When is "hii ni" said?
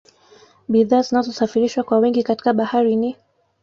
2.89-3.15